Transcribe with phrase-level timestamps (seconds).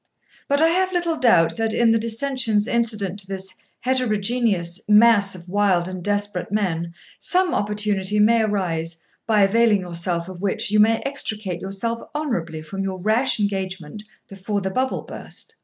[0.47, 5.47] But I have little doubt that, in the dissensions incident to this heterogeneous mass of
[5.47, 11.01] wild and desperate men, some opportunity may arise, by availing yourself of which you may
[11.05, 15.53] extricate yourself honourably from your rash engagement before the bubble burst.